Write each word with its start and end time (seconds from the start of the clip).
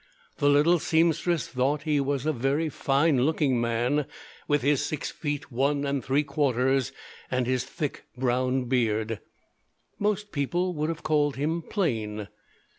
The 0.37 0.49
little 0.49 0.79
seamstress 0.79 1.47
thought 1.47 1.83
he 1.83 1.99
was 1.99 2.25
a 2.25 2.33
very 2.33 2.69
fine 2.69 3.21
looking 3.23 3.61
man, 3.61 4.07
with 4.47 4.63
his 4.63 4.83
six 4.83 5.11
feet 5.11 5.51
one 5.51 5.85
and 5.85 6.03
three 6.03 6.23
quarters 6.23 6.91
and 7.29 7.45
his 7.45 7.65
thick 7.65 8.05
brown 8.17 8.63
beard. 8.65 9.19
Most 9.99 10.31
people 10.31 10.73
would 10.73 10.89
have 10.89 11.03
called 11.03 11.35
him 11.35 11.61
plain. 11.61 12.29